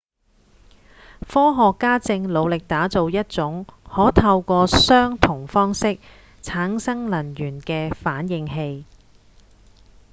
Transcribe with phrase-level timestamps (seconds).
[1.27, 5.99] 科學家正努力打造一種可透過相同方式
[6.41, 8.83] 產生能源的反應器